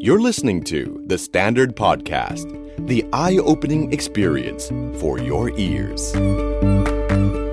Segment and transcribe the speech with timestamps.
[0.00, 2.46] You're listening to The Standard Podcast,
[2.86, 6.02] the eye opening experience for your ears.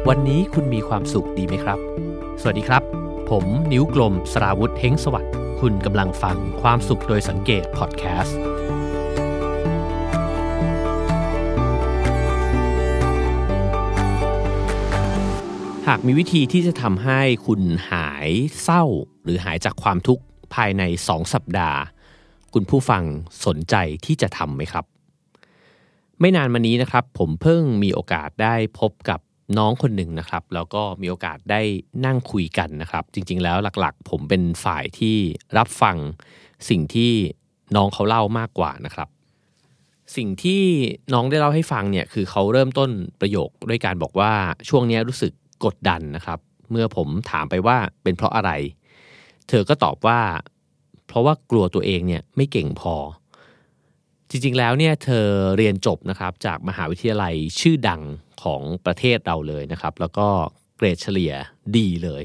[0.08, 1.80] วันนี้คุณมีความสุขดีไหมครับ
[2.42, 2.84] สวัสดีครับ
[3.30, 8.40] ผมนิ้วกลมสราวุธเฮงสวัสดิ์คุณกำลังฟังความสุขโดยสังเกตพอดแคสต์
[15.88, 17.62] หากมีวิธีที่จะทำให้คุณ
[17.92, 18.30] หาย
[18.64, 18.84] เศร้า
[19.24, 20.24] หรือหายจากความทุกข์
[20.56, 21.80] ภายใน 2 สัปดาห์
[22.54, 23.04] คุณผู้ฟัง
[23.46, 23.76] สนใจ
[24.06, 24.86] ที่จะทำไหมครับ
[26.20, 29.20] ไม่นานมานี้นะครับ ผมเพิ่งมีโอกาสได้พบกับ
[29.58, 31.62] น้องคนหนึ่งนะครับ แล้วก็มีโอกาสได้
[32.06, 35.18] นั่งคุยกันนะครับ จริง ๆ แล้วหลักๆ ผมเป็นฝ่ายที่
[35.58, 35.98] รับฟัง
[36.70, 37.12] สิ่งที่
[37.76, 39.10] น้องเขาเล่ามากกว่านะครับ
[40.16, 40.64] สิ่งที่
[41.14, 42.90] น้องได้เล่าให้ฟังเนี่ยคือเขาเริ่มต้น
[43.22, 44.32] ประโยคด้วยการบอกว่า
[44.70, 45.32] ช่วงนี้รู้สึก
[45.66, 46.40] กดดันนะครับ
[46.72, 48.52] เมื่อผมถามไปว่าเป็นเพราะอะไร
[49.50, 50.20] เธอก็ตอบว่า
[51.10, 52.96] เพราะว่ากลัวตัวเองเนี่ยไม่เก่งพอ
[54.30, 55.28] จริงๆแล้วเนี่ยเธอ
[55.58, 58.02] เรียนจบนะครับจากมหาวิทยาลัยชื่อดัง
[58.44, 60.28] ของประเทศเราเลยนะครับ แล้วก็
[60.78, 61.34] เกรดเฉลี่ย
[61.78, 62.24] ดีเลย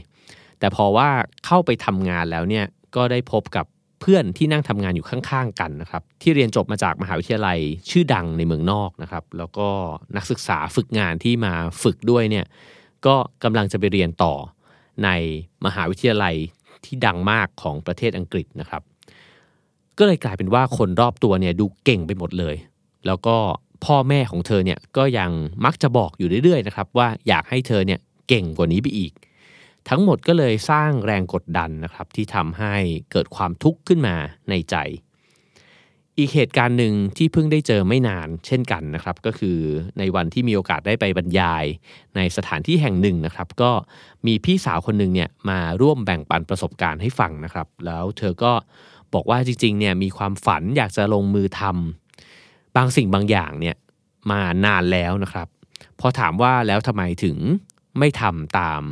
[0.58, 1.08] แต่พอว่า
[1.46, 3.66] เข้าไปทำงานแล้วเนี่ยก็ได้พบกับ
[4.00, 7.58] เพื่อนที่นั่งทำงานอยู่ข้างๆกันนะครับ ที่เรียนจบมาจากมหาวิทยาลัย
[7.90, 9.68] ชื่อดังในเมืองนอกนะครับ แล้วก็
[10.16, 12.46] นักศึกษาฝึกงานที่มาฝึกด้วยเนี่ย
[13.06, 14.34] ก็กำลังจะไปเรียนต่อ
[15.04, 15.08] ใน
[15.66, 16.34] มหาวิทยาลัย
[16.86, 18.82] ที่ดังมากของประเทศอังกฤษนะครับ
[19.98, 22.56] ก็เลยกลายเป็นว่าคนรอบตัวเนี่ยดูเก่งไปหมดเลย
[23.06, 23.36] แล้วก็
[23.84, 25.30] พ่อแม่ของเธอเนี่ยก็ยัง
[25.64, 29.12] มักจะบอกอยู่เรื่อยๆนะครับว่าอยากให้เธอเนี่ยเก่งกว่านี้ไปอีก
[29.88, 32.74] ทั้งหมดก็เลยสร้างแรงกดดันนะครับที่ทำให้
[33.12, 34.16] เกิดความทุกข์ขึ้นมา
[34.50, 34.76] ในใจ
[36.18, 39.58] อีกเหตุการณ์หนึ่งที่เพิ่งได้เจอไม่นานเช่นกันนะครับ ก็คือ
[39.98, 41.64] ในวันที่มีโอกาสได้ไปบรรยาย
[42.16, 43.70] ในสถานที่แห่งหนึ่งนะครับ ก็
[44.26, 48.52] มีพี่สาวคนหนึ่งเนี่ยมาร่วมแบ่งปันประสบการณ์ให้ฟังนะครับ แล้วเธอก็
[49.14, 53.76] บอกว่าจริงๆเนี่ยมีความฝันอยากจะลงมือทำบางสิ่งบางอย่างเนี่ย
[54.30, 55.48] มานานแล้วนะครับ
[56.00, 57.36] พอถามว่าแล้วทำไมถึง
[57.98, 58.82] ไม่ทำตาม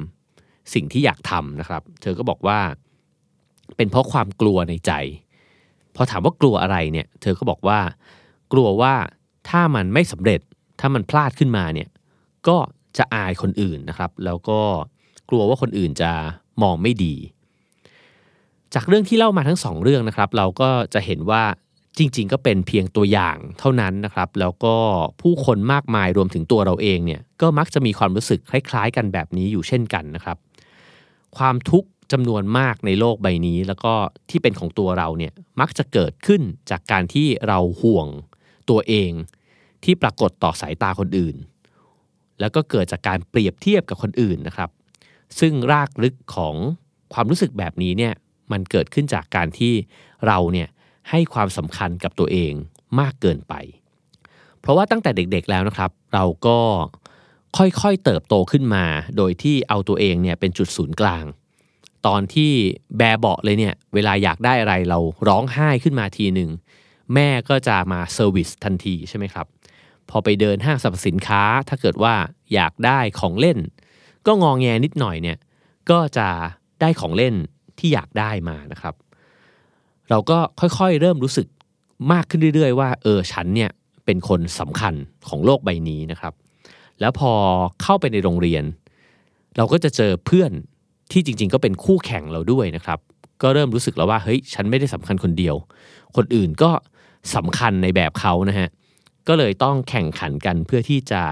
[0.75, 2.59] สิ่งที่อยากทำนะครับ เธอก็บอกว่า
[3.77, 4.93] เป็นเพราะความกลัวในใจ
[5.97, 7.81] พอถามว่ากลัวอะไรเนี่ย เธอก็บอกว่า
[8.53, 8.95] กลัวว่า
[9.49, 10.41] ถ้ามันไม่สำเร็จ
[10.81, 11.89] ถ้ามันพลาดขึ้นมาเนี่ย
[12.49, 12.57] ก็
[12.99, 14.61] จะอายคนอื่นนะครับ แล้วก็
[15.31, 16.11] กลัวว่าคนอื่นจะ
[16.63, 17.15] มองไม่ดี
[18.75, 21.43] จากเรื่องที่เล่ามาทั้งสองเรื่องนะครับ เราก็จะเห็นว่า
[21.99, 24.77] จริง ๆ ก็เป็นเพียงตัวอย่างเท่านั้นนะครับ แล้วก็
[25.23, 30.37] ผู้คนมากมายรวมถึงตัวเราเองเนี่ยก็มักจะมีความรู้สึกคล้าย ๆ กันแบบนี้อยู่เช่นกันนะครับ
[31.37, 33.93] ความทุกข์ จำนวนมากในโลกใบนี้ แล้วก็
[34.31, 38.09] ที่เป็นของตัวเราเนี่ยมักจะเกิดขึ้นจากการที่เราห่วง
[38.71, 39.11] ตัวเอง
[39.85, 41.37] ที่ปรากฏต่อสายตาคนอื่น
[42.41, 44.71] แล้วก็เกิดจากการเปรียบเทียบกับคนอื่นนะครับ
[45.41, 46.55] ซึ่งรากลึกของ
[47.13, 48.15] ความรู้สึกแบบนี้เนี่ย
[48.53, 49.73] มันเกิดขึ้นจากการที่
[50.27, 50.69] เราเนี่ย
[51.11, 52.53] ให้ความสำคัญกับตัวเอง
[53.01, 53.55] มากเกินไป
[54.61, 56.59] เพราะว่าตั้งแต่เด็กๆแล้วนะครับ เราก็
[57.57, 58.85] ค่อยๆเติบโตขึ้นมา
[59.17, 61.25] โดยที่เอาตัวเองเนี่ยเป็นจุดศูนย์กลาง
[62.07, 62.53] ตอนที่
[62.99, 64.99] แบเบาะเลยเนี่ย เวลาอยากได้อะไรเรา
[65.29, 66.51] ร้องไห้ขึ้นมาทีหนึ่ง
[67.15, 69.47] แม่ก็จะมาเซอร์วิสทันทีใช่ไหมครับ
[70.11, 72.15] พอไปเดินห้างสรรพสินค้า ถ้าเกิดว่า
[72.55, 73.59] อยากได้ของเล่น
[74.27, 75.39] ก็งองแงนิดหน่อยเนี่ย
[75.91, 76.29] ก็จะ
[76.81, 77.35] ได้ของเล่น
[77.79, 78.95] ที่อยากได้มานะครับ
[80.11, 81.47] เราก็ค่อยๆเริ่มรู้สึก
[82.13, 83.71] มากขึ้นเรื่อยๆ ว่าเออฉันเนี่ย
[84.05, 84.95] เป็นคนสำคัญ
[85.29, 86.35] ของโลกใบนี้นะครับ
[87.01, 87.33] แล้วพอ
[87.83, 88.65] เข้าไปในโรงเรียน
[89.57, 90.53] เราก็จะเจอเพื่อน
[91.13, 92.99] ที่จริงๆ ก็เป็นคู่แข่งเราด้วยนะครับ
[93.43, 95.55] ก็เริ่มรู้สึกแล้วว่าเฮ้ยฉันไม่ได้สำคัญคนเดียว
[96.17, 96.71] คนอื่นก็
[97.35, 98.69] สำคัญในแบบเขานะฮะ
[99.29, 101.23] ก็เลยต้องแข่งขันกันเพื่อที่จะ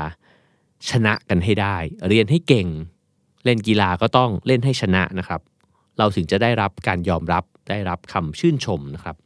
[0.91, 1.77] ชนะกันให้ได้
[2.09, 2.69] เรียนให้เก่ง
[3.45, 5.41] เล่นกีฬาก็ต้องเล่นให้ชนะนะครับ
[5.99, 9.17] เราถึงจะได้รับการยอมรับได้รับคำชื่นชมนะครับ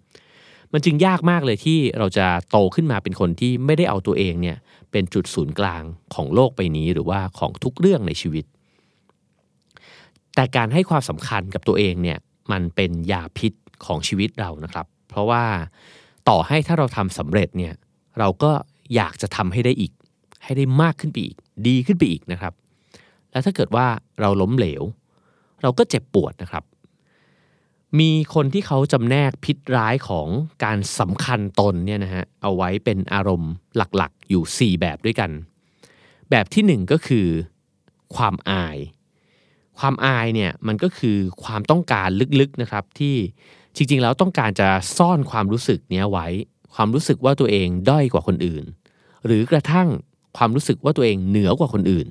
[0.72, 4.56] มันจึงยากมากเลยที่เราจะโตขึ้นมาเป็นคนที่ไม่ได้เอาตัวเองเนี่ย
[4.90, 5.82] เป็นจุดศูนย์กลาง
[6.14, 8.44] ของโลกใบนี้หรือว่าของทุกเรื่องในชีวิต
[10.34, 12.18] แต่การให้ความสำคัญกับตัวเองเนี่ย
[12.52, 13.52] มันเป็นยาพิษ
[13.84, 15.44] ของชีวิตเรานะครับ เพราะว่า
[16.28, 17.74] ต่อให้ถ้าเราทำสำเร็จเนี่ย
[18.18, 18.50] เราก็
[18.94, 19.92] อยากจะทำให้ได้อีก
[20.42, 21.36] ให้ได้มากขึ้นไปอีก
[21.66, 22.52] ดีขึ้นไปอีกนะครับ
[23.30, 23.86] แล้วถ้าเกิดว่า
[24.20, 24.82] เราล้มเหลว
[25.62, 26.64] เราก็เจ็บปวดนะครับ
[28.00, 30.28] มีคนที่เขาจำแนกพิษร้ายของ
[30.64, 35.30] การสำคัญตนเนี่ยนะฮะเอาไว้เป็นอารมณ์หลักๆ อยู่ 4 แบบด้วยกัน
[36.30, 37.26] แบบที่ 1 ก็คือ
[38.16, 38.76] ความอาย
[39.78, 42.08] ความอายเนี่ยมันก็คือความต้องการ
[42.40, 43.16] ลึกๆนะครับที่
[43.76, 46.26] จริงๆแล้วต้องการจะซ่อนความรู้สึกเนี้ยไว้
[46.74, 48.64] ความรู้สึกว่าตัวเองด้อยกว่าคนอื่น
[49.26, 49.88] หรือกระทั่ง
[50.36, 52.06] ความรู้สึกว่าตัวเองเหนือกว่าคนอื่น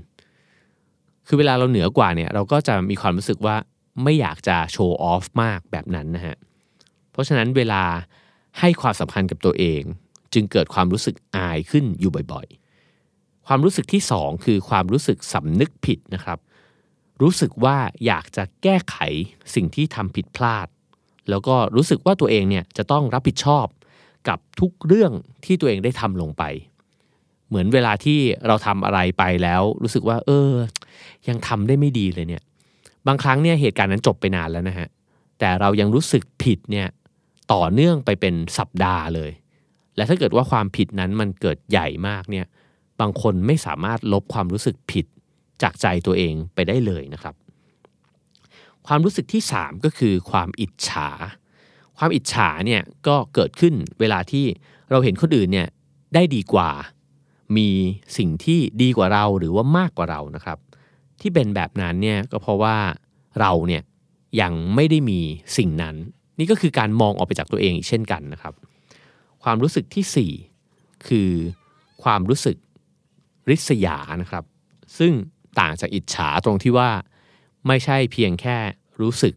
[1.27, 3.55] คือเวลาเราเหนือกว่าเนี่ยเราก็จะมีความรู้สึกว่า
[4.03, 6.35] ไม่อยากจะโชว์ออฟมากแบบนั้นนะฮะ
[7.11, 7.83] เพราะฉะนั้นเวลา
[8.59, 9.81] ให้ความสำคัญกับตัวเอง
[10.33, 16.39] จึงเกิดความรู้สึกอายขึ้นอยู่บ่อยๆ ความรู้สึกที่สองคือความรู้สึกสำนึกผิดนะครับ
[17.21, 18.95] รู้สึกว่าอยากจะแก้ไข
[19.55, 20.67] สิ่งที่ทำผิดพลาด
[21.29, 23.65] แล้วก็รู้สึกว่าตัวเองเนี่ยจะต้องรับผิดชอบ
[24.27, 25.11] กับทุกเรื่อง
[25.45, 26.43] ที่ตัวเองได้ทำลงไป
[27.47, 30.51] เหมือนเวลาที่เราทำอะไรไปแล้วรู้สึกว่า เออ
[31.27, 32.43] ยังทำได้ไม่ดีเลยเนี่ย
[33.07, 34.87] บางครั้งเนี่ยเหตุการณ์นั้นจบไปนานแล้วนะฮะ
[35.39, 36.87] แต่เรายังรู้สึกผิดเนี่ย
[37.53, 39.31] ต่อเนื่องไปเป็นสัปดาห์เลย
[39.95, 42.45] และถ้าเกิดว่าความผิดนั้นมันเกิดใหญ่มากเนี่ย
[42.99, 45.05] บางคนไม่สามารถลบความรู้สึกผิด
[45.61, 47.35] จากใจตัวเองไปได้เลยนะครับ
[48.87, 51.09] ความรู้สึกที่ 3 ก็คือความอิจฉา
[51.97, 54.45] ความอิจฉาเนี่ยก็เกิดขึ้นเวลาที่
[54.89, 55.67] เราเห็นคนอื่นเนี่ย
[56.13, 56.69] ได้ดีกว่า
[57.57, 57.69] มี
[58.17, 60.57] สิ่งที่ดีกว่าเราหรือว่ามากกว่าเรานะครับ
[61.21, 62.77] ที่เป็นแบบนั้นเนี่ยก็เพราะว่า
[63.39, 63.83] เราเนี่ย
[64.41, 65.19] ยังไม่ได้มี
[65.57, 65.95] สิ่งนั้น
[66.39, 68.53] นี่ก็คือการมองออกไปจากตัวเองอีกเช่นกันนะครับ
[69.43, 70.31] ความรู้สึกที่
[70.69, 71.31] 4 คือ
[72.03, 72.57] ความรู้สึก
[73.49, 74.43] ริษยานะครับ
[74.97, 75.13] ซึ่ง
[75.59, 76.89] ต่างจากอิจฉาตรงที่ว่า
[77.67, 78.57] ไม่ใช่เพียงแค่
[79.01, 79.33] รู้สึก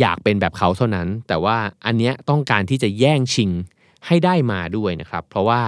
[0.00, 3.50] อยากเป็นแบบเขาเท่านั้น แต่ว่าอันเนี้ยต้องการที่จะแย่งชิง
[4.06, 5.62] ให้ได้มาด้วยนะครับ เพราะว่า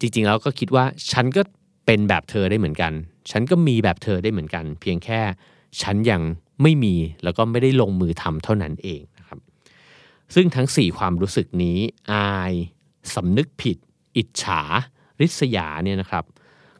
[0.00, 1.42] จริงๆแล้วก็คิดว่าฉันก็
[1.86, 2.92] เป็นแบบเธอได้เหมือนกัน
[3.30, 5.20] ฉันก็มีแบบเธอได้เหมือนกัน เพียงแค่
[5.82, 6.22] ฉันยัง
[6.62, 6.94] ไม่มี
[7.24, 9.38] แล้วก็ไม่ได้ลงมือทำเท่านั้นเองนะครับ
[10.34, 11.78] ซึ่งทั้ง 4 ความรู้สึกนี้
[12.12, 12.52] อาย
[13.14, 13.76] สำนึกผิด
[14.16, 14.62] อิจฉา
[15.20, 16.24] ริษยาเนี่ยนะครับ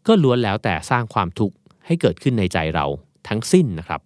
[0.07, 1.57] ก็ล้วนแล้วแต่สร้างความทุกข์
[1.87, 2.87] ให้เกิดขึ้นในใจเรา
[3.29, 4.01] ทั้งสิ้นนะครับ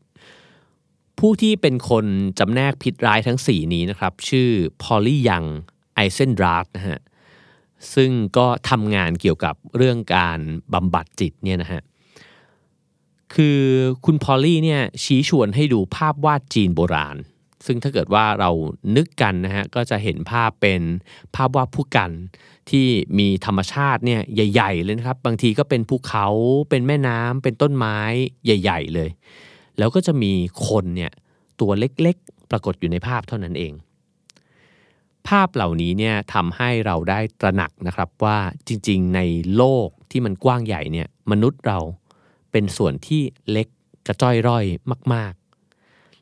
[1.19, 2.07] ผู้ที่เป็นคน
[2.39, 4.49] จำแนกพิษร้ายทั้ง 4 นี้นะครับ ชื่อ
[4.83, 5.45] พอลลี่ยัง
[5.95, 7.01] ไอเซนดราสนะฮะ
[7.95, 10.39] ซึ่งก็ทำงานเกี่ยวกับเรื่องการ
[10.75, 11.83] บำบัดจิตเนี่ยนะฮะ
[13.35, 13.61] คือ
[14.05, 17.17] คุณพอลลี่เนี่ยชี้ชวนให้ดูภาพวาดจีนโบราณ
[17.67, 18.51] ซึ่งถ้าเกิดว่าเรา
[18.97, 20.83] นึกกันนะฮะก็จะเห็นภาพเป็น
[21.35, 22.11] ภาพวาดผู้กัน
[22.71, 22.87] ที่
[23.19, 26.27] มีธรรมชาติเนี่ยใหญ่ ๆ เลยนะครับ บางทีก็เป็นภูเขา
[26.71, 27.99] เป็นแม่น้ำเป็นต้นไม้
[28.45, 29.11] ใหญ่ ๆ เลย
[29.79, 30.33] แล้วก็จะมี
[30.69, 31.13] คนเนี่ย
[31.61, 33.73] ตัวเล็กๆ ปรากฏอยู่ในภาพเท่านั้นเอง
[35.29, 38.39] ภาพเหล่านี้เนี่ยทำให้เราได้ตระหนักนะครับว่า
[38.69, 39.21] จริง ๆ ใน
[39.57, 41.79] โลกที่มันกว้างใหญ่เนี่ยมนุษย์เรา
[42.53, 43.69] เป็นส่วนที่เล็ก
[44.07, 44.65] กระจ้อยร่อย
[45.15, 45.46] มาก ๆ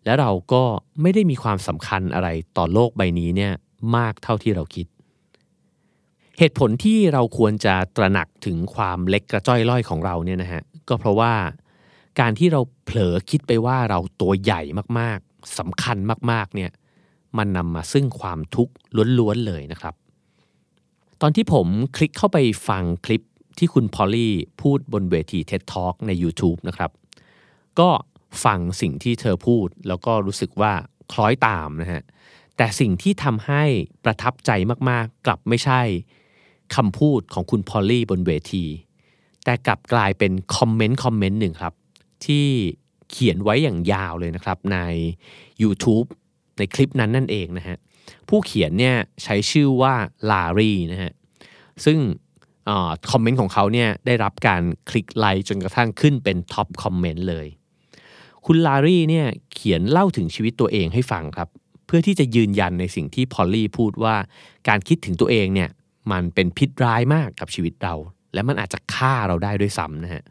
[0.05, 0.63] และเราก็
[1.03, 3.53] ไม่ได้มีความสำคัญอะไรต่อโลกใบนี้เนี่ย
[3.97, 4.87] มากเท่าที่เราคิด
[6.39, 11.35] เหตุผลที่เราควรจะตระหนักถึงความเล็กกระจ้อยร่อยของเราเนี่ยนะฮะก็เพราะว่า
[12.21, 14.63] การที่เราเผลอคิดไปว่าเราตัวใหญ่
[14.99, 15.97] มากๆสำคัญ
[16.31, 16.71] มากๆเนี่ย
[17.39, 18.73] มันนำมาซึ่งความทุกข์
[19.19, 19.95] ล้วนๆเลยนะครับ
[21.21, 21.67] ตอนที่ผม
[21.97, 23.23] คลิกเข้าไปฟังคลิป
[23.59, 26.91] ที่คุณพอลลี่พูดบนเวที TED Talk ใน YouTube นะครับ
[27.79, 27.89] ก็
[28.45, 30.73] ฟังสิ่งที่เธอพูด แล้วก็รู้สึกว่า
[31.13, 32.03] คล้อยตามนะฮะ
[32.57, 33.63] แต่สิ่งที่ทำให้
[34.05, 34.51] ประทับใจ
[34.91, 35.81] มากๆ กลับไม่ใช่
[36.77, 38.65] คำพูดของคุณพอลลี่บนเวที
[39.45, 41.75] แต่กลับกลายเป็นคอมเมนต์คอมเมนต์หนึ่งครับ
[42.27, 42.47] ที่
[43.11, 44.79] เขียนไว้อย่างยาวเลยนะครับใน
[45.63, 46.07] YouTube
[46.59, 47.77] ในคลิปนั้นนั่นเองนะฮะ
[48.29, 49.95] ผู้เขียนเนี่ยใช้ชื่อว่า
[50.31, 51.13] ลารีนะฮะ
[51.85, 51.99] ซึ่ง
[53.11, 57.47] คอมเมนต์ของเขาเนี่ยได้รับการคลิกไลค์จนกระทั่งขึ้นเป็น top comment เลย
[58.47, 61.49] คุณลารีเนี่ยเขียนเล่าถึงชีวิตตัวเองให้ฟังครับ
[61.87, 64.17] เพื่อที่จะยืนยันในสิ่งที่พอลลี่พูดว่า
[64.69, 65.71] การคิดถึงตัวเองเนี่ย
[66.13, 67.95] มันเป็นพิษร้ายมากกับชีวิตเรา
[68.35, 70.25] และมันอาจจะฆ่าเราได้ด้วยซ้ำนะฮะ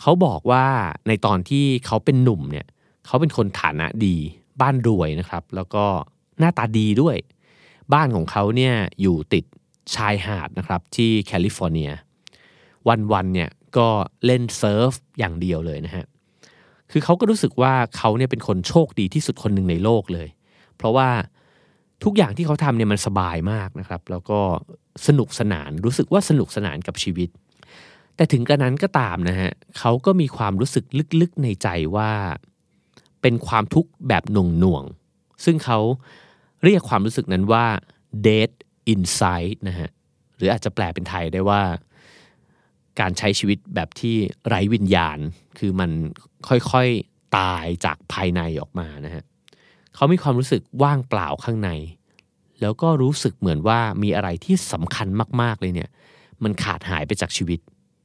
[0.00, 0.64] เขาบอกว่า
[1.08, 2.66] ในตอนที่เขาเป็นหนุ่มเนี่ย
[3.06, 4.16] เขาเป็นคนฐานะดี
[4.60, 5.84] บ้านรวยนะครับ แล้วก็
[6.38, 7.16] หน้าตาดีด้วย
[7.92, 9.44] บ้านของเขาเนี่ยอยู่ติด
[9.94, 11.90] ชายหาดนะครับที่แคลิฟอร์เนีย
[13.12, 13.88] วันๆเนี่ยก็
[14.26, 16.04] เล่นเซิร์ฟอย่างเดียวเลยนะฮะ
[16.90, 20.28] คือเขาก็รู้สึกว่าเขาเนี่ยเป็นคนโชคดีที่สุดคนหนึ่งในโลกเลย
[20.76, 21.08] เพราะว่า
[22.04, 24.40] ทุกอย่างที่เขาทำเนี่ยมันสบายมากนะครับ แล้วก็
[25.06, 27.28] สนุกสนานรู้สึกว่าสนุกสนานกับชีวิต
[28.16, 30.84] แต่ถึงกระนั้นก็ตามนะฮะเขาก็มีความรู้สึก
[31.20, 32.12] ลึกๆในใจว่า
[33.22, 35.78] เป็นความทุกข์แบบหน่วงๆซึ่งเขา
[36.64, 37.66] เรียกความรู้สึกนั้นว่า
[38.26, 38.50] dead
[38.92, 39.90] inside นะฮะ
[40.36, 41.62] หรืออาจจะแปลเป็นไทยได้ว่า
[43.00, 45.18] การใช้ชีวิตแบบที่ไร้วิญญาณ
[45.58, 45.90] คือมัน
[46.48, 49.24] ค่อยๆตายจากภายในออกมานะฮะ
[49.94, 51.70] เขามีความรู้สึกว่างเปล่าข้างใน
[52.60, 55.08] แล้วก็รู้สึกเหมือนว่ามีอะไรที่สำคัญ
[55.40, 55.90] มากๆเลยเนี่ย
[56.42, 57.60] มันขาดหายไปจากชีวิต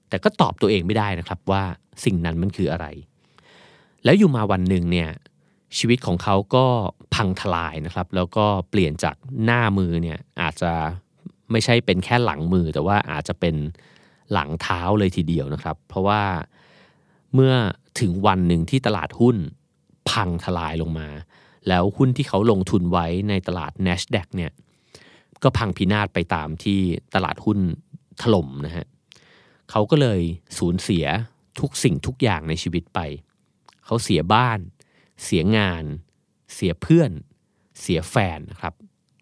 [0.09, 1.63] แต่ก็ตอบตัวเองไม่ได้นะครับว่า
[2.05, 2.85] สิ่งนั้นมันคืออะไร
[4.03, 5.09] แล้วอยู่มาวันหนึ่งเนี่ย
[5.77, 6.65] ชีวิตของเขาก็
[7.15, 10.71] พังทลายนะครับ แล้วก็เปลี่ยนจากหน้ามือเนี่ยอาจจะ
[11.51, 13.55] ไม่ใช่เป็นแค่หลังมือ แต่ว่าอาจจะเป็น
[14.33, 16.21] หลังเท้าเลยทีเดียวนะครับ เพราะว่า
[17.33, 17.53] เมื่อ
[17.99, 19.35] ถึงวันหนึ่งที่ตลาดหุ้น
[20.09, 21.07] พังทลายลงมา
[21.67, 24.51] แล้วหุ้นที่เขาลงทุนไว้ในตลาด NASDAQ เนี่ย
[25.43, 26.79] ก็พังพินาศไปตามที่
[27.15, 27.59] ตลาดหุ้น
[28.21, 28.85] ถล่มนะฮะ
[29.71, 30.21] เขาก็เลย
[30.57, 31.05] สูญเสีย
[31.59, 32.99] ทุกสิ่งทุกอย่างในชีวิตไป
[33.85, 34.59] เขาเสียบ้าน
[35.23, 35.83] เสียงาน
[36.53, 37.11] เสียเพื่อน
[37.81, 38.73] เสียแฟนนะครับ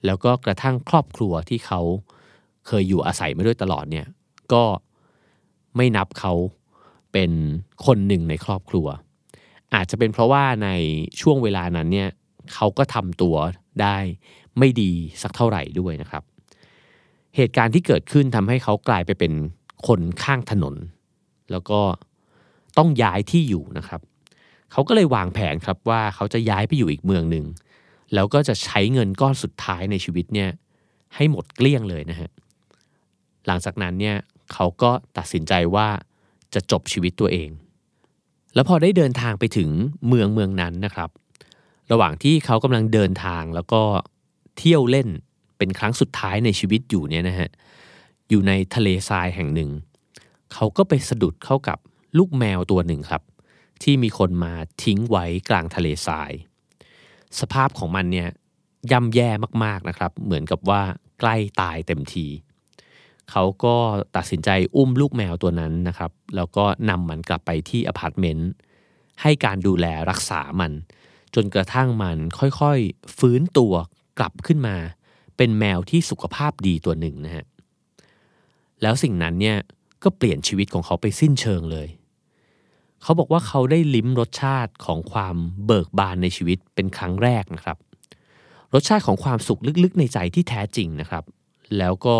[0.05, 1.81] แล้วก็กระทั่งครอบครัวที่เขา
[2.67, 4.07] เคยอยู่อาศัยมาด้วยตลอดเนี่ย
[4.53, 4.63] ก็
[5.79, 6.33] ไม่นับเขา
[7.13, 7.31] เป็น
[7.85, 8.87] คนหนึ่งในครอบครัว
[9.73, 10.69] อาจจะเป็นเพราะว่าใน
[11.21, 12.09] ช่วงเวลานั้นเนี่ย
[12.53, 13.35] เขาก็ทำตัว
[13.81, 13.97] ได้
[14.59, 16.23] ไม่ดีสักเท่าไหร่ด้วยนะครับ
[17.35, 19.33] เหตุการณ์ที่เกิดขึ้นทำให้เขากลายไปเป็น
[19.87, 20.75] คนข้างถนน
[21.51, 21.81] แล้วก็
[22.77, 24.01] ต้องย้ายที่อยู่นะครับ
[24.71, 27.45] เขาก็เลยวางแผนครับว่าเขาจะย้ายไปอยู่อีกเมืองหนึ่ง
[28.13, 30.49] แล้วก็จะใช้เงินก้อนสุดท้ายในชีวิตเนี่ย
[31.15, 32.29] ให้หมดเกลี้ยงเลยนะฮะ
[33.47, 34.15] หลังจากนั้นเนี่ย
[34.53, 35.87] เขาก็ตัดสินใจว่า
[36.53, 37.49] จะจบชีวิตตัวเอง
[38.55, 39.69] แล้วพอได้เดินทางไปถึง
[40.07, 41.09] เมืองเมืองนั้นนะครับ
[41.91, 43.81] ระหว่างที่เขากำลังเดินทางแล้วก็
[44.57, 45.07] เที่ยวเล่น
[45.57, 47.49] เป็นครั้งสุดท้ายในชีวิตอยู่เนี่ยนะฮะ
[48.29, 49.69] อยู่ในทะเลทรายแห่งหนึ่ง
[50.53, 51.77] เขาก็ไปสะดุดเข้ากับ
[52.17, 53.23] ลูกแมวตัวหนึ่งครับ
[53.83, 54.53] ที่มีคนมา
[54.83, 56.31] ทิ้งไว้กลางทะเลทราย
[57.39, 58.29] สภาพของมันเนี่ย
[58.91, 59.29] ย่ำแย่
[59.63, 60.81] มากๆนะครับ เหมือนกับว่า
[61.19, 62.25] ใกล้ตายเต็มที
[63.31, 63.75] เขาก็
[64.15, 68.49] ตัดสินใจอุ้มลูกแมวตัวนั้นนะครับ แล้วก็นำมันกลับไปที่อพาร์ตเมนต์
[69.21, 70.71] ให้การดูแลรักษามัน
[71.35, 73.73] จนกระทั่งมันค่อยๆ ฟื้นตัว
[74.19, 74.75] กลับขึ้นมา
[75.37, 77.45] เป็นแมวที่สุขภาพดีตัวหนึ่งนะฮะ
[78.81, 79.57] แล้วสิ่งนั้นเนี่ย
[80.03, 81.87] ก็เปลี่ยนชีวิตของเขาไปสิ้นเชิงเลย
[83.01, 87.77] เขาบอกว่าเขาได้ลิ้มรสชาติของความเบิกบานในชีวิตเป็นครั้งแรกนะครับ
[88.73, 91.23] รสชาติของความสุขลึกๆในใจที่แท้จริงนะครับ
[91.77, 92.17] แล้วก็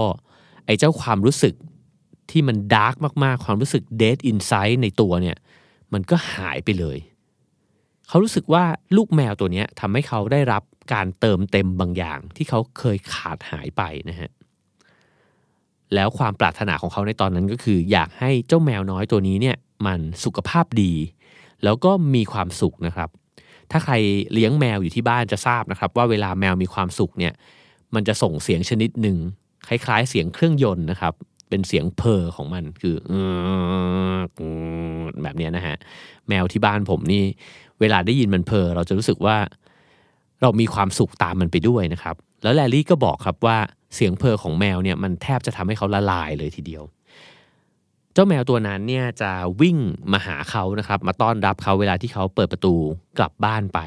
[0.69, 1.55] ไอ้เจ้าความรู้สึก
[2.31, 5.37] ที่มัน dark มากๆ ความรู้สึก dead inside ในตัวเนี่ย
[5.93, 6.97] มันก็หายไปเลย
[8.07, 8.63] เขารู้สึกว่า
[8.95, 14.31] ลูกแมวตัวนี้ทำให้เขาได้รับการเติมเต็มบางอย่าง ที่เขาเคยขาดหายไปนะฮะ
[15.93, 20.93] แล้วความปรารถนาของเขาในตอนนั้นก็คือ อยากให้เจ้าแมวน้อยตัวนี้เนี่ย มันสุขภาพดี
[21.63, 23.09] แล้วก็มีความสุขนะครับ
[23.71, 23.93] ถ้าใคร
[24.33, 27.33] เลี้ยงแมวอยู่ที่บ้านจะทราบนะครับ ว่าเวลาแมวมีความสุขเนี่ย
[27.95, 29.17] มันจะส่งเสียงชนิดหนึ่ง
[29.67, 31.13] คล้ายๆ เสียงเครื่องยนต์นะครับ
[31.49, 32.95] เป็นเสียงเพอของมันคือ
[35.23, 35.75] แบบนี้นะฮะ
[36.27, 37.23] แมวที่บ้านผมนี่
[37.79, 39.37] เวลาได้ยินมันเพอเราจะรู้สึกว่า
[40.41, 43.57] เรามีความสุขตามมันไปด้วยนะครับ แล้วแลลี่ก็บอกครับว่า
[43.95, 46.83] เสียงเพอของแมวเนี่ยมันแทบจะทำให้เขาละลายเลยทีเดียว
[48.13, 49.77] เจ้าแมวตัวนั้นเนี่ยจะวิ่ง
[50.11, 52.75] มาหาเขานะครับ มาต้อนรับเขาเวลาที่เขาเปิดประตู
[53.17, 53.79] กลับบ้านไป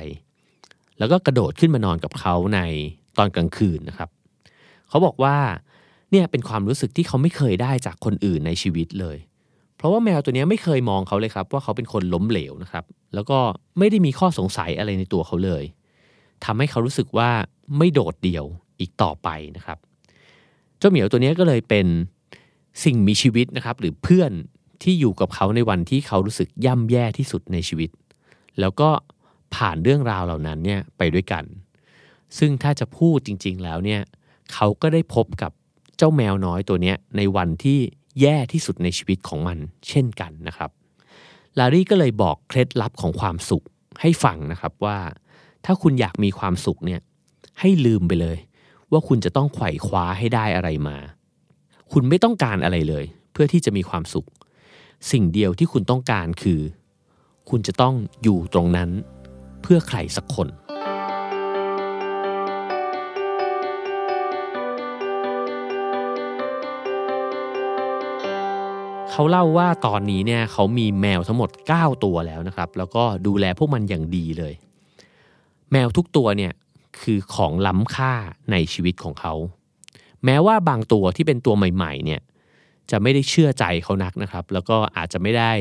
[0.98, 2.60] แล้วก็กระโดดขึ้นมานอนกับเขาใน
[3.18, 4.08] ตอนกลางคืนนะครับ
[4.92, 5.36] เขาบอกว่า
[6.10, 9.16] เนี่ยเป็นความรู้สึกที่เขาไม่เคยได้จากคนอื่นในชีวิตเลย
[9.76, 12.84] เพราะว่าแมวตัวนี้ไม่เคยมองเขาเลยครับ ว่าเขาเป็นคนล้มเหลวนะครับ
[13.14, 13.38] แล้วก็
[13.78, 15.62] ไม่ได้มีข้อสงสัยอะไรในตัวเขาเลย
[16.44, 17.30] ทำให้เขารู้สึกว่า
[17.78, 18.44] ไม่โดดเดี่ยว
[18.80, 19.78] อีกต่อไปนะครับ
[20.78, 21.86] เจ้าเหมียวตัวนี้ก็เลยเป็น
[22.84, 24.32] สิ่งมีชีวิตนะครับ หรือเพื่อน
[24.82, 27.90] ที่อยู่กับเขาในวันที่เขารู้สึกย่ำแย่ที่สุดในชีวิต
[28.60, 28.90] แล้วก็
[29.54, 31.44] ผ่านเรื่องราวเหล่านั้นเนี่ยไปด้วยกัน
[32.38, 34.00] ซึ่งถ้าจะพูดจริง ๆ แล้วเนี่ย
[34.52, 35.52] เขาก็ได้พบกับ
[35.96, 37.78] เจ้าแมวน้อยตัวนี้ในวันที่
[38.20, 39.58] แย่ที่สุดในชีวิตของมัน
[39.88, 40.70] เช่นกันนะครับ
[41.58, 43.64] ลารี่ก็เลยบอกเคล็ดลับของความสุข
[44.00, 44.98] ให้ฟังนะครับว่า
[45.64, 47.00] ถ้าคุณอยากมีความสุขเนี่ย
[47.60, 48.38] ให้ลืมไปเลย
[48.92, 50.96] ว่าคุณจะต้องไขว่คว้าให้ได้อะไรมา
[51.92, 54.26] คุณไม่ต้องการอะไรเลย เพื่อที่จะมีความสุข
[55.10, 56.60] สิ่งเดียวที่คุณต้องการคือ
[57.50, 58.90] คุณจะต้องอยู่ตรงนั้น
[59.62, 60.48] เพื่อใครสักคน
[69.14, 74.54] เขาเล่าว่าตอนนี้เนี่ยเขามีแมวทั้งหมด 9 ตัวแล้วนะครับ แล้วก็ดูแลพวกมันอย่างดีเลย
[75.72, 76.52] แมวทุกตัวเนี่ย
[77.00, 78.12] คือของล้ำค่า
[78.52, 79.34] ในชีวิตของเขา
[80.24, 82.20] แม้ว่าบางตัวที่เป็นตัวใหม่ๆเนี่ย
[82.90, 85.52] จะไม่ได้เชื่อใจเขานักนะครับ แล้วก็อาจจะไม่ได้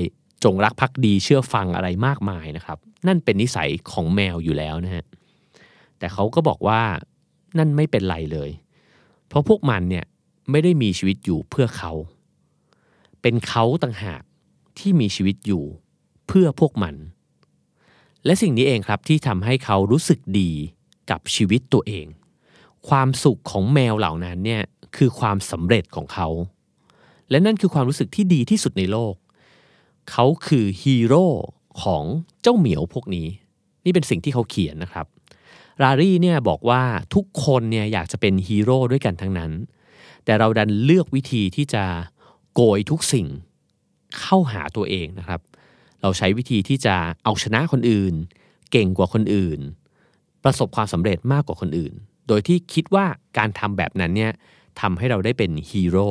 [0.43, 2.77] จงรักภักดีเชื่อฟังอะไรมากมายนะครับ
[3.08, 5.05] นั่นเป็นนิสัยของแมวอยู่แล้วนะฮะ
[6.00, 6.81] แต่เขาก็บอกว่า
[7.58, 8.50] นั่นไม่เป็นไรเลย
[9.27, 10.05] เพราะพวกมันเนี่ย
[10.51, 11.93] ไม่ได้มีชีวิตอยู่เพื่อเขา
[13.22, 14.24] เป็นเขาต่างหาก
[14.78, 15.63] ที่มีชีวิตอยู่
[16.28, 16.96] เพื่อพวกมัน
[18.25, 20.51] และสิ่งนี้เองครับที่ทำให้เขารู้สึกดี
[21.10, 22.06] กับชีวิตตัวเอง
[22.90, 24.62] ความสุขของแมวเหล่านั้นเนี่ย
[24.96, 26.28] คือความสำเร็จของเขา
[27.30, 29.16] และนั่นคือความรู้สึกที่ดีที่สุดในโลก
[30.12, 31.25] เขาคือฮีโร่
[31.84, 32.04] ของ
[32.42, 33.28] เจ้าเหมียวพวกนี้
[33.86, 35.06] นี่เป็นสิ่งที่เขาเขียนนะครับ
[35.82, 36.84] รารี่เนี่ยบอกว่า
[37.16, 39.51] ทุกคนเนี่ยอยากจะเป็นฮีโร่ด้วยกันทั้งนั้น
[40.25, 41.84] แต่เราดันเลือกวิธีที่จะ
[42.55, 43.27] โกยทุกสิ่ง
[44.20, 45.41] เข้าหาตัวเองนะครับ
[46.01, 48.13] เราใช้วิธีที่จะเอาชนะคนอื่น
[48.72, 49.60] เก่งกว่าคนอื่น
[50.43, 51.93] ประสบความสำเร็จมากกว่าคนอื่น
[52.27, 53.05] โดยที่คิดว่า
[53.38, 54.31] การทำแบบนั้นเนี่ย
[54.81, 56.10] ทำให้เราได้เป็นฮีโร่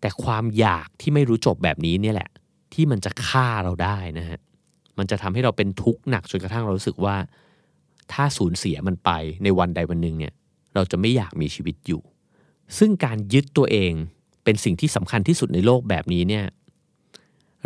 [0.00, 2.30] แต่ความอยากที่ไม่รู้จบแบบนี้เนี่ยแหละ
[2.74, 4.38] ที่มันจะฆ่าเราได้นะฮะ
[4.98, 7.16] มันจะทำให้เราเป็นทุกข์หนักจนกระทั่งเรารู้สึกว่า
[8.12, 9.10] ถ้าสูญเสียมันไป
[9.42, 10.32] ในวันใดวันหนึ่งเนี่ย
[10.74, 12.02] เราจะไม่อยากมีชีวิตอยู่
[12.78, 13.92] ซึ่งการยึดตัวเอง
[14.50, 16.44] เป็นสิ่งที่สำคัญที่สุดในโลกแบบนี้เนี่ย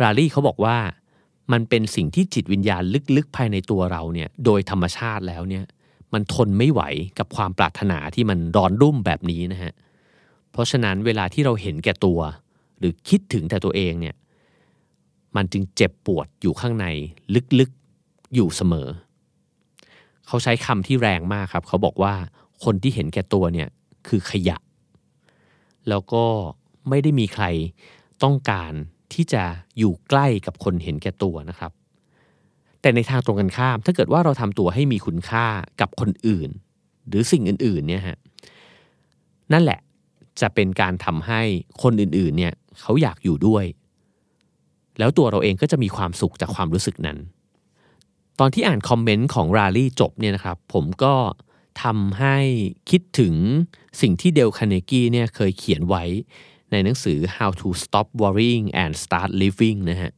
[0.01, 0.77] ราลี่เขาบอกว่า
[1.51, 2.83] มันเป็นสิ่งที่จิตวิญญาณ
[3.17, 5.63] ลึกๆภายในตัวเราเนี่ยโดยธรรมชาติแล้วเนี่ย
[6.13, 6.81] มันทนไม่ไหว
[7.19, 9.73] กับความปรารถนาที่มันร้อนรุ่มแบบนี้นะฮะ
[10.51, 12.19] เพราะฉะนั้นเวลาที่เราเห็นแก่ตัว
[12.79, 14.15] หรือคิดถึงแต่ตัวเองเนี่ย
[15.35, 16.85] มันจึงเจ็บปวดอยู่ข้างใน
[17.59, 18.87] ลึกๆอยู่เสมอ
[20.27, 22.13] เขาใช้คำที่แรงมากครับ เขาบอกว่า
[22.63, 23.69] คนที่เห็นแก่ตัวเนี่ย
[24.07, 24.57] คือขยะ
[25.89, 26.23] แล้วก็
[26.89, 27.45] ไม่ได้มีใคร
[28.23, 28.73] ต้องการ
[29.13, 29.43] ที่จะ
[29.77, 31.71] อยู่ใกล้กับคนเห็นแก่ตัวนะครับ
[32.81, 35.45] แต่ในทางตรงกันข้าม ถ้าเกิดว่าเราทำตัวให้มีคุณค่า
[35.81, 36.49] กับคนอื่น
[37.07, 38.17] หรือสิ่งอื่นๆเนี่ยฮะ
[39.53, 39.79] นั่นแหละ
[40.41, 41.41] จะเป็นการทำให้
[41.83, 43.65] คนอื่นๆเนี่ยเขาอยากอยู่ด้วย
[44.99, 47.17] แล้วตัวเราเองก็จะมีความสุขจากความรู้สึกนั้น
[48.39, 51.15] ตอนที่อ่านคอมเมนต์ของราลี่จบเนี่ยนะครับ ผมก็
[51.83, 52.37] ทำให้
[52.89, 53.35] คิดถึง
[54.01, 56.03] สิ่งที่เดลคาเนกี้เนี่ยเคยเขียนไว้
[56.75, 60.11] ในหนังสือ How to Stop Worrying and Start Living นะฮะ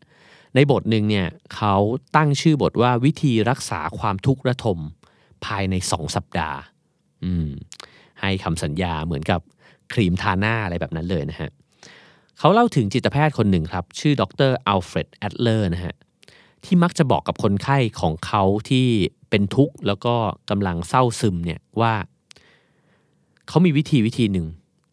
[0.55, 1.75] ในบทหนึ่งเนี่ยเขา
[2.15, 4.77] ตั้งชื่อบทว่าวิธีรักษาความทุกข์ระทม
[5.45, 6.59] ภายในสองสัปดาห์
[8.21, 9.41] ให้คำสัญญาเหมือนกับ
[9.93, 11.49] ครีมทาหน้าอะไรแบบนั้นเลยนะฮะ
[12.39, 15.95] เขาเล่าถึงจิตแพทย์คนหนึ่งครับ ชื่อดรอัลเฟรดแอดเลอร์นะฮะ
[16.65, 18.87] ที่มักจะบอกกับคนไข้ของเขาที่
[19.29, 20.15] เป็นทุกข์แล้วก็
[20.49, 21.93] กำลังเศร้าซึมเนี่ยว่า
[23.47, 24.47] เขามีวิธีวิธีหนึ่ง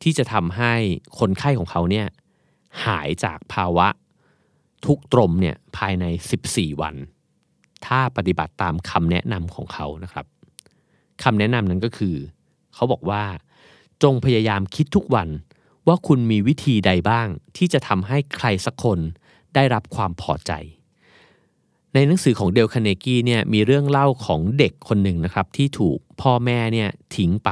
[0.04, 0.72] ที่จะทำให้
[1.18, 2.06] คนไข้ของเขาเนี่ย
[2.84, 3.88] หายจากภาวะ
[4.86, 6.04] ทุกข์ตรมเนี่ยภายใน
[6.42, 6.94] 14 วัน
[7.86, 10.26] ถ้าปฏิบัติตามคำแนะนำของเขานะครับ
[11.22, 12.16] คำแนะนำนั้นก็คือ
[12.74, 13.24] เขาบอกว่า
[14.02, 15.28] จงพยายามคิดทุกวัน
[15.86, 18.98] ว่าคุณมีวิธีใดบ้าง ที่จะทำให้ใครสักคน
[19.54, 20.52] ได้รับความพอใจ
[21.94, 27.50] ในหนังสือของเดลคาเนกี้เนี่ยมีเรื่องเล่าของเด็กคนหนึ่งนะครับ ที่ถูกพ่อแม่เนี่ยทิ้งไป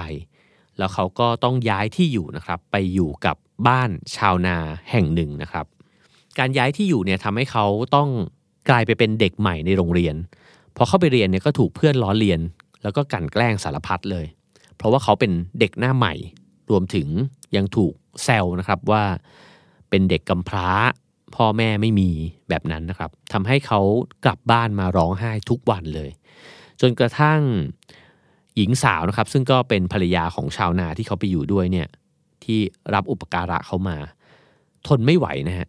[0.79, 3.37] แล้วเขาก็ต้องย้ายที่อยู่นะครับไปอยู่กับ
[3.69, 4.57] บ้านชาวนา
[4.91, 5.67] แห่งหนึ่งนะครับ
[6.39, 8.09] การย้ายที่อยู่เนี่ยทำให้เขาต้อง
[8.71, 10.15] กลายไปเป็นเด็กใหม่ในโรงเรียน
[10.77, 12.41] พอเข้าไปเรียนเนี่ยก็ถูกเพื่อนล้อเลียน
[12.83, 14.27] แล้วก็กั่นแกล้งสารพัดเลย
[14.77, 16.15] เพราะว่าเขาเป็นเด็กหน้าใหม่
[16.71, 17.09] รวมถึง
[17.57, 19.03] ยังถูกแซวนะครับว่า
[19.91, 20.69] เป็นเด็กกำพร้า
[21.35, 22.11] พ่อแม่ไม่มี
[22.49, 23.81] แบบนั้นนะครับทำให้เขา
[24.25, 26.11] กลับบ้านมาร้องไห้ทุกวันเลย
[26.81, 27.41] จนกระทั่ง
[28.57, 31.89] หญิงสาวนะครับ ซึ่งก็เป็นภรรยาของชาวนาที่เขาไปอยู่ด้วยเนี่ย
[32.45, 32.59] ที่
[32.95, 33.97] รับอุปการะเขามา
[34.87, 35.69] ทนไม่ไหวนะฮะ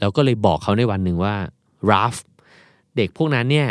[0.00, 1.34] แล้วก็เลยบอกเขาในวันหนึ่งว่า
[1.90, 2.16] ราฟ
[2.96, 3.68] เด็กพวกนั้นเนี่ย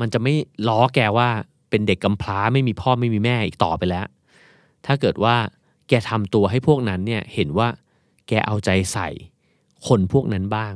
[0.00, 0.34] มันจะไม่
[0.68, 1.28] ล้อแกว่า
[1.70, 4.06] เป็นเด็กกำพร้าไม่มีพ่อไม่มีแม่อีกต่อไปแล้ว
[4.86, 5.34] ถ้าเกิดว่า
[5.88, 7.68] แกทำตัวให้พวกนั้นเนี่ยเห็นว่า
[8.28, 9.08] แกเอาใจใส่
[9.86, 10.72] คนพวกนั้นบ้าง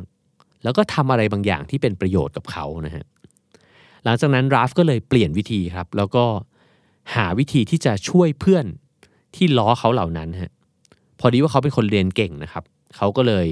[0.62, 3.04] แล้วก็ทำอะไรบางอย่างที่เป็นประโยชน์กับเขานะฮะ
[4.04, 6.24] หลังจากนั้นราฟก็เลยเปลี่ยนวิธีครับ แล้วก็
[7.14, 8.64] หาวิธีที่จะช่วยเพื่อน
[9.36, 10.52] ที่ล้อเขาเหล่านั้นฮะ
[11.20, 12.64] พอดีว่าเขาเป็นคนเรียนเก่งนะครับ
[12.96, 13.46] เขาก็เลย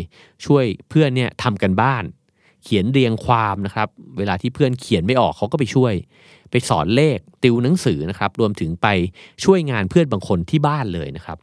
[0.46, 2.04] ช่วยเพื่อนเนี่ยทำกันบ้าน
[2.64, 3.88] เขียนเรียงความนะครับ
[4.18, 5.92] เวลาที่เพื่อนเขียนไม่ออกเขาก็ไปช่วย
[6.50, 8.86] ไปสอนเลขติวหนังสือนะครับ รวมถึงไป
[9.44, 11.38] ช่วยงานเพื่อนบางคนที่บ้านเลยนะครับ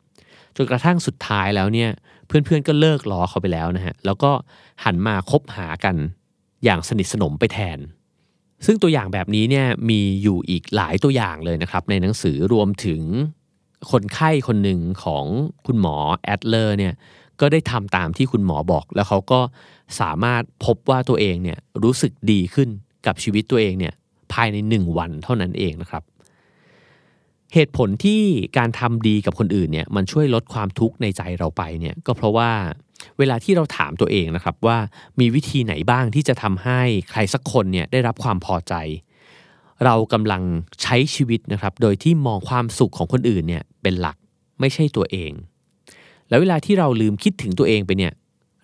[0.55, 1.89] จนกระทั่งสุดท้ายแล้วเนี่ย
[2.27, 4.31] เพื่อนๆก็เลิกล้อเขาไปแล้วนะฮะแล้วก็
[4.83, 5.95] หันมาคบหากัน
[6.63, 7.79] อย่างสนิทสนมไปแทน
[8.65, 13.01] ซึ่งตัวอย่างแบบนี้เนี่ยมีอยู่อีกหลายตัวอย่างเลยนะครับในหนังสือรวมถึง
[13.91, 15.25] คนไข้คนหนึ่งของ
[15.67, 16.93] คุณหมอแอดเลอร์เนี่ย
[17.41, 19.39] ก็ได้ทำตามที่คุณหมอบอก แล้วเขาก็
[19.99, 22.69] สามารถพบว่าตัวเองเนี่ยรู้สึกดีขึ้น
[23.05, 23.93] กับชีวิตตัวเองเนี่ย
[24.33, 26.03] ภายในหนึ่งวันเท่านั้นเองนะครับ
[27.53, 28.21] เหตุผลที่
[28.57, 32.51] การทำดีกับคนอื่นเนี่ยมันช่วยลดความทุกข์ในใจเราไปเนี่ยก็เพราะว่า
[33.19, 34.77] เวลาที่เราถามตัวเองนะครับว่า
[35.19, 38.73] มีวิธีไหนบ้างที่จะทำให้ใครสักคนเนี่ยได้รับความพอใจ
[39.85, 40.41] เรากำลัง
[40.81, 44.17] ใช้ชีวิตนะครับโดยที่มองความสุขของคนอื่นเนี่ยเป็นหลัก
[44.59, 45.31] ไม่ใช่ตัวเอง
[46.29, 48.13] แล้วเวลาที่เราลืมคิดถึงตัวเองไปเนี่ย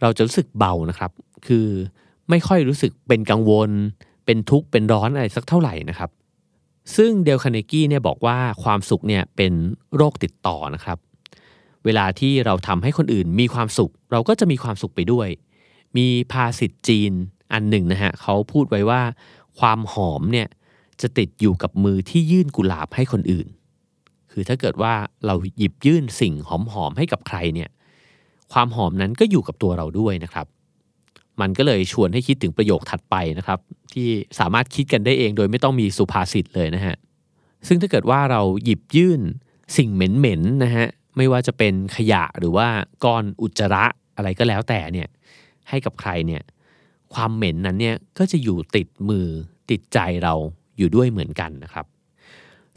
[0.02, 1.12] เราจะรู้สึกเบานะครับ
[1.48, 1.68] คือ
[2.30, 3.70] ไม่ค่อยรู้สึกเป็นกังวล
[4.26, 6.10] เป็นทุกข์เป็นร้อนอะไรสักเท่าไหร่นะครับ
[6.96, 9.54] ซึ่งเดลคาเนกี้เนี่ยบอกว่าความสุขเนี่ยเป็น
[9.96, 10.98] โรคติดต่อนะครับ
[11.86, 15.28] เวลาที่เราทำให้คนอื่นมีความสุข เราก็จะมีความสุขไปด้วย
[15.98, 17.12] มีภาษิตจีน
[17.54, 19.02] อันหนึ่งนะฮะเขาพูดไว้ว่า
[19.60, 20.48] ความหอมเนี่ย
[21.02, 23.48] จะติดอยู่กับมือที่ยื่นกุหลาบให้คนอื่น
[24.32, 24.94] คือถ้าเกิดว่า
[25.26, 26.52] เราหยิบยื่นสิ่งห
[26.84, 27.70] อมๆให้กับใครเนี่ย
[28.54, 30.48] ความหอมนั้นก็อยู่กับตัวเราด้วยนะครับ
[31.42, 33.60] มันก็เลยชวนให้คิดถึงประโยคถัดไปนะครับ
[33.94, 34.08] ที่
[34.40, 36.96] สามารถคิดกันได้เองโดยไม่ต้องมีสุภาษิตเลยนะฮะ
[37.68, 39.22] ซึ่งถ้าเกิดว่าเราหยิบยื่น
[39.78, 42.68] สิ่งเหม็นๆนะฮะ ไม่ว่าจะเป็นขยะหรือว่า
[43.04, 45.08] ก้อนอุจจาระอะไรก็แล้วแต่เนี่ย
[45.70, 46.44] ให้กับใครเนี่ย
[47.14, 49.28] ความเหม็นนั้นเนี่ยก็จะอยู่ติดมือ
[49.70, 50.34] ติดใจเรา
[50.78, 51.86] อยู่ด้วยเหมือนกันนะครับ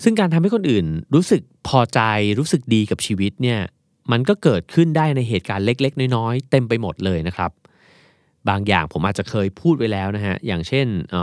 [0.03, 2.01] ซึ่งการทำให้คนอื่นรู้สึกพอใจ
[2.39, 3.61] รู้สึกดีกับชีวิตเนี่ย
[4.13, 7.51] มันก็เกิดขึ้นได้ในเหตุการณ์เล็ก ๆ น้อยๆเต็มไปหมดเลยนะครับ
[8.49, 11.15] บางอย่างผมอาจจะเคยพูดไว้แล้วนะฮะอย่างเช่นเ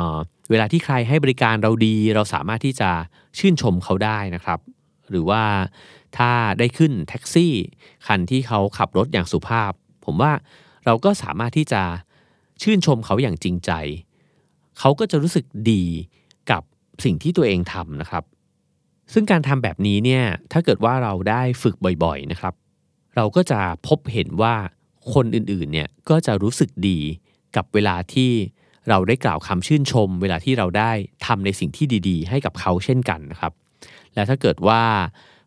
[0.49, 2.89] เวลาที่ใครให้บริการเราดี เราสามารถที่จะ
[3.37, 4.59] ชื่นชมเขาได้นะครับ
[5.09, 5.41] หรือว่า
[6.17, 7.53] ถ้าได้ขึ้นแท็กซี่
[8.07, 9.71] คันที่เขาขับรถอย่างสุภาพ
[10.05, 10.31] ผมว่า
[10.85, 11.81] เราก็สามารถที่จะ
[12.61, 13.71] ชื่นชมเขาอย่างจริงใจ
[14.79, 15.83] เขาก็จะรู้สึกดี
[16.51, 16.63] กับ
[17.03, 18.23] สิ่งที่ตัวเองทำนะครับ
[19.13, 22.53] ซึ่งการทำแบบนี้เนี่ยถ้าเกิดว่าเราได้ฝึกบ่อยๆนะครับ
[23.15, 24.55] เราก็จะพบเห็นว่า
[25.13, 26.99] คนอื่นๆเนี่ยก็จะรู้สึกดี
[27.55, 28.31] กับเวลาที่
[28.89, 30.91] เราได้กล่าวคำชื่นชม เวลาที่เราได้
[31.25, 33.53] ทำในสิ่งที่ดี ๆ ให้กับเขาเช่นกันนะครับ
[34.13, 34.81] และถ้าเกิดว่า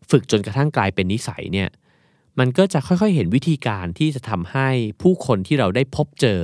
[0.09, 1.69] ฝึกจนกระทั่งกลายเป็นนิสัยเนี่ย
[2.39, 4.69] มันก็จะค่อยๆ เห็นวิธีการที่จะทำให้
[5.01, 6.39] ผู้คนที่เราได้พบเจอ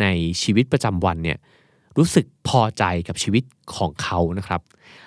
[0.00, 0.06] ใน
[0.42, 1.38] ชีวิตประจำวันเนี่ย
[1.98, 3.44] รู้สึกพอใจกับชีวิต
[3.76, 4.60] ของเขานะครับ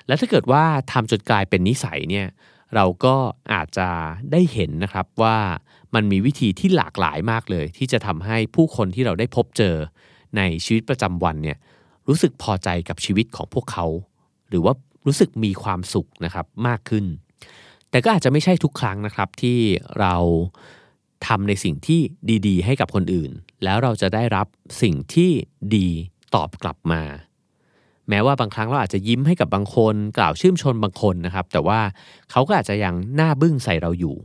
[0.07, 2.27] และถ้าเกิดว่าทำจนกลายเป็นนิสัยเนี่ย
[2.75, 3.15] เราก็
[3.53, 3.87] อาจจะ
[4.31, 5.37] ได้เห็นนะครับว่า
[5.95, 9.75] มันมีวิธีที่หลากหลายมากเลย ที่จะทำให้ผู้คนที่เราได้พบเจอ
[10.37, 11.57] ในชีวิตประจำวันเนี่ย
[12.07, 13.85] รู้สึกพอใจกับชีวิตของพวกเขา
[14.49, 14.73] หรือว่า
[15.05, 17.05] รู้สึกมีความสุขนะครับมากขึ้น
[17.91, 19.57] แต่ก็อาจจะไม่ใช่ทุกครั้งนะครับที่
[19.99, 20.15] เรา
[21.27, 21.99] ทำในสิ่งที่
[22.47, 23.31] ดี ๆ ให้กับคนอื่น
[23.63, 24.47] แล้วเราจะได้รับ
[24.81, 25.31] สิ่งที่
[25.75, 25.87] ดี
[26.35, 27.01] ตอบกลับมา
[28.09, 31.79] แม้ว่าบางครั้งเราอาจจะยิ้มให้กับบางคน กล่าวชื่นชมบางคนนะครับ แต่ว่า
[32.31, 34.15] เขาก็อาจจะยังหน้าบึ้งใส่เราอยู่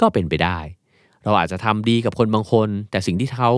[0.00, 0.58] ก็เป็นไปได้
[1.24, 3.50] เราอาจจะทำดีกับคนบางคน แต่สิ่งที่เขา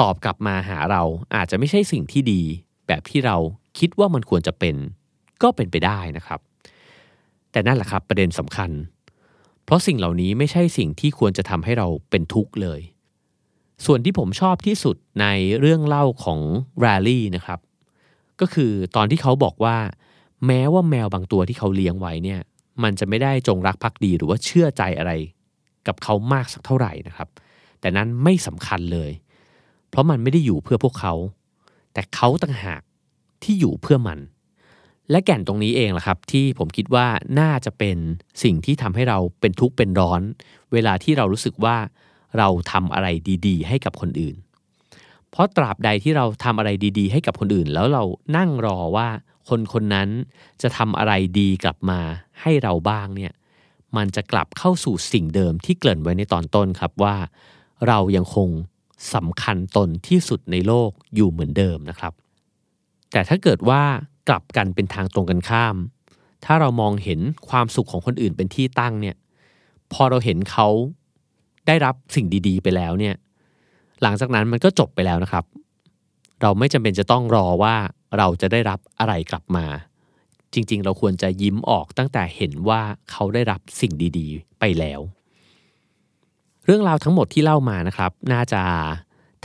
[0.00, 1.02] ตอบกลับมาหาเรา
[1.36, 2.42] อาจจะไม่ใช่สิ่งที่ดี
[2.86, 3.36] แบบที่เรา
[3.78, 4.76] คิดว่ามันควรจะเป็น
[5.42, 6.40] ก็เป็นไปได้นะครับ
[7.52, 8.70] แต่นั่นแหละครับประเด็นสำคัญ
[9.64, 12.80] เพราะสิ่งเหล่านี้ไม่ใช่สิ่งที่ควรจะทำให้เราเป็นทุกข์เลย
[13.86, 15.26] ส่วนที่ผมชอบที่สุดใน
[15.60, 16.40] เรื่องเล่าของ
[16.80, 17.60] แรลลี่นะครับ
[18.40, 19.76] ก็คือตอนที่เขาบอกว่า
[20.46, 22.40] แม้ว่าแมวบางตัวที่เขาเลี้ยงไว้เนี่ย
[22.82, 25.12] มันจะไม่ได้จงรักภักดีหรือว่าเชื่อใจอะไร
[25.86, 27.28] กับเขามากสักเท่าไหร่นะครับ
[27.80, 29.10] แต่นั้นไม่สำคัญเลย
[29.90, 31.14] เพราะมันไม่ได้อยู่เพื่อพวกเขา
[31.92, 32.82] แต่เขาต่างหาก
[33.42, 34.18] ที่อยู่เพื่อมัน
[35.10, 37.06] และแก่นตรงนี้เองล่ะครับ ที่ผมคิดว่า
[37.40, 37.96] น่าจะเป็น
[38.42, 40.20] สิ่งที่ทำให้เราเป็นทุกข์เป็นร้อน
[40.72, 41.76] เวลาที่เรารู้สึกว่า
[42.38, 43.08] เราทำอะไร
[43.46, 44.36] ดี ๆ ให้กับคนอื่น
[45.30, 48.02] เพราะตราบใดที่เราทำอะไรดี ๆ ให้กับคนอื่น แล้วเรา
[48.36, 49.08] นั่งรอว่า
[49.48, 50.08] คนคนนั้น
[50.62, 52.00] จะทำอะไรดีกลับมา
[52.40, 53.32] ให้เราบ้างเนี่ย
[53.96, 57.16] มันจะกลับเข้าสู่สิ่งเดิมที่เกริ่นไว้ในตอนต้นครับว่า
[57.86, 58.48] เรายังคง
[59.14, 62.12] สำคัญตนที่สุดในโลกอยู่เหมือนเดิมนะครับ
[63.12, 63.82] แต่ถ้าเกิดว่า
[64.28, 65.76] กลับกันเป็นทางตรงกันข้าม
[66.44, 69.16] ถ้าเรามองเห็นความสุขของคนอื่นเป็นที่ตั้งเนี่ย
[69.92, 70.68] พอเราเห็นเขา
[71.66, 73.14] ได้รับสิ่งดี ๆ ไปแล้วเนี่ย
[74.02, 75.44] หลังจากนั้นมันก็จบไปแล้วนะครับ
[76.42, 77.74] เราไม่จำเป็นจะต้องรอว่า
[78.18, 79.66] เราจะได้รับอะไรกลับมา
[80.52, 85.00] จริง ๆ เราควรจะยิ้มออกตั้งแต่เห็นว่าเขาได้รับสิ่งดี ๆ ไปแล้ว
[86.64, 88.62] เรื่องราวทั้งหมดที่เล่ามานะครับ น่าจะ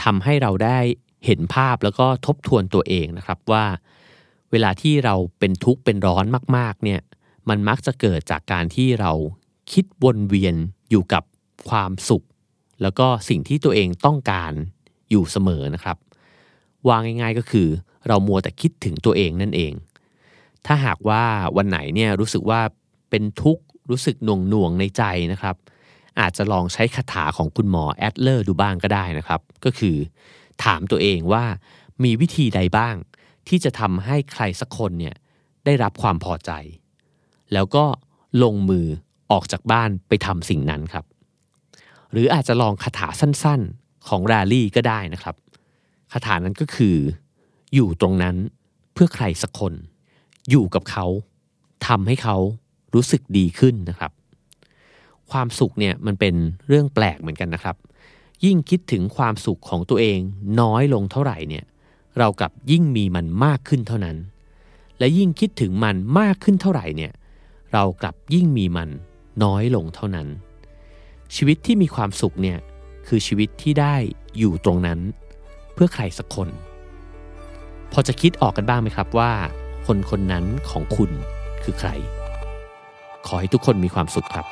[0.04, 0.78] ทำให้เราได้
[1.26, 3.66] เห็นภาพแล้วก็ทบทวนตัวเองนะครับว่า
[4.54, 6.26] เวลาที่เราเป็นทุกข์เป็นร้อน
[6.58, 7.02] มากๆเนี่ย
[7.50, 9.12] มันมักจะเกิดจากการที่เรา
[9.72, 10.56] คิดวนเวียน
[10.90, 11.24] อยู่กับ
[11.70, 12.26] ความสุข
[12.82, 14.54] แล้วก็สิ่งที่ตัวเองต้องการ
[15.10, 15.98] อยู่เสมอนะครับ
[16.88, 17.68] วางง่ายๆก็คือ
[18.08, 19.74] เรามัวแต่คิดถึงตัวเองนั่นเอง
[20.66, 21.24] ถ้าหากว่า
[21.58, 22.62] วันไหนเนี่ยรู้สึกว่า
[23.10, 25.56] เป็นทุกข์รู้สึกหน่วงหน่วงในใจนะครับ
[26.20, 29.96] อาจจะลองใช้คาถาของคุณหมอแอดเลอร์ดูบ้างก็ได้นะครับ ก็คือ
[30.64, 31.44] ถามตัวเองว่า
[32.04, 32.96] มีวิธีใดบ้าง
[33.48, 35.16] ที่จะทำให้ใครสักคนเนี่ย
[35.66, 36.52] ได้รับความพอใจ
[37.54, 37.86] แล้วก็
[38.44, 38.86] ลงมือ
[39.32, 41.06] ออกจากบ้านไปทำสิ่งนั้นครับ
[42.12, 45.36] หรืออาจจะลองคาถาสั้นๆของราลี่ก็ได้นะครับ
[46.12, 46.98] คาถานั้นก็คือ
[47.74, 48.36] อยู่ตรงนั้น
[48.94, 49.74] เพื่อใครสักคน
[50.50, 51.06] อยู่กับเขา
[51.88, 52.38] ทำให้เขา
[52.94, 54.12] รู้สึกดีขึ้นนะครับ
[55.32, 56.36] ความสุขเนี่ยมันเป็น
[56.68, 57.76] เรื่องแปลกเหมือนกันนะครับ
[58.46, 60.20] ยิ่งคิดถึงความสุขของตัวเอง
[60.62, 61.66] น้อยลงเท่าไหร่เนี่ย
[62.18, 64.18] เรากับยิ่งมีมันมากขึ้นเท่านั้น
[65.00, 67.14] และยิ่งคิดถึงมันมากขึ้นเท่าไหร่เนี่ย
[67.74, 68.90] เรากลับยิ่งมีมัน
[69.44, 70.28] น้อยลงเท่านั้น
[71.36, 72.58] ชีวิตที่มีความสุขเนี่ย
[73.08, 73.96] คือชีวิตที่ได้
[74.38, 75.00] อยู่ตรงนั้น
[75.74, 76.50] เพื่อใครสักคน
[77.92, 79.32] พอจะคิดออกกันบ้างไหมครับว่า
[79.88, 81.12] คนคนนั้นของคุณ
[81.64, 81.90] คือใคร
[83.28, 84.46] ขอให้ทุกคนมีความสุขครับ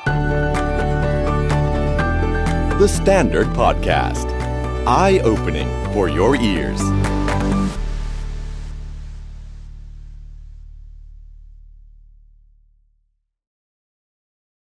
[2.80, 4.28] The Standard Podcast.
[4.88, 6.82] Eye opening for your ears.